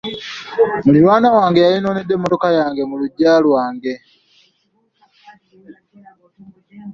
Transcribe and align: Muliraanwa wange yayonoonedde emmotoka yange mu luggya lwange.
Muliraanwa 0.83 1.35
wange 1.37 1.59
yayonoonedde 1.65 2.13
emmotoka 2.15 2.47
yange 2.57 2.83
mu 2.89 2.95
luggya 2.99 3.33
lwange. 3.43 3.95